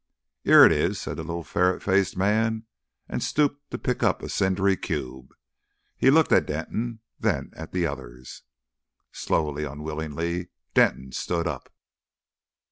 "'Ere 0.45 0.65
it 0.65 0.71
is," 0.71 0.99
said 0.99 1.17
the 1.17 1.23
little 1.23 1.43
ferret 1.43 1.83
faced 1.83 2.17
man, 2.17 2.65
and 3.07 3.21
stooped 3.21 3.69
to 3.69 3.77
pick 3.77 4.01
up 4.01 4.23
a 4.23 4.29
cindery 4.29 4.75
cube. 4.75 5.31
He 5.95 6.09
looked 6.09 6.31
at 6.31 6.47
Denton, 6.47 7.01
then 7.19 7.51
at 7.55 7.71
the 7.71 7.85
others. 7.85 8.41
Slowly, 9.11 9.63
unwillingly, 9.63 10.47
Denton 10.73 11.11
stood 11.11 11.45
up. 11.45 11.71